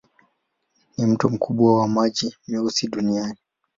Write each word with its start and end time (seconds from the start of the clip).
Ni 0.97 1.05
mto 1.05 1.29
mkubwa 1.29 1.79
wa 1.79 1.87
maji 1.87 2.35
meusi 2.47 2.87
duniani. 2.87 3.37